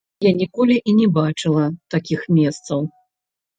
Я 0.25 0.29
ніколі 0.37 0.77
і 0.91 0.95
не 1.01 1.07
бачыла 1.19 1.67
такіх 1.97 2.27
месцаў. 2.41 2.85